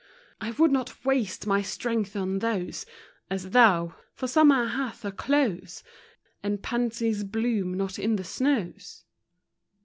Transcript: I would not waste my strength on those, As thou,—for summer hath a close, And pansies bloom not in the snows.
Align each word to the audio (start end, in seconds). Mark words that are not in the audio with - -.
I 0.41 0.49
would 0.49 0.71
not 0.71 1.05
waste 1.05 1.45
my 1.45 1.61
strength 1.61 2.15
on 2.15 2.39
those, 2.39 2.87
As 3.29 3.51
thou,—for 3.51 4.25
summer 4.27 4.69
hath 4.69 5.05
a 5.05 5.11
close, 5.11 5.83
And 6.41 6.63
pansies 6.63 7.23
bloom 7.23 7.75
not 7.75 7.99
in 7.99 8.15
the 8.15 8.23
snows. 8.23 9.05